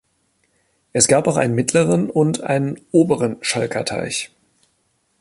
Es 0.93 1.07
gab 1.07 1.27
auch 1.27 1.37
einen 1.37 1.53
"Mittleren" 1.53 2.09
und 2.09 2.41
einen 2.41 2.81
"Oberen 2.91 3.37
Schalker 3.41 3.85
Teich". 3.85 4.31